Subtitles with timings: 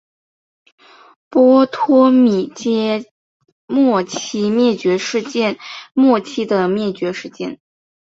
[1.29, 3.05] 波托米阶
[3.67, 5.59] 末期灭绝事件
[5.93, 7.59] 末期的灭绝事件。